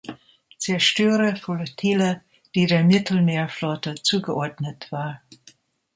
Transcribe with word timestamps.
Zerstörerflottille, 0.57 2.23
die 2.55 2.65
der 2.65 2.83
Mittelmeerflotte 2.83 3.93
zugeordnet 4.01 4.91
war. 4.91 5.21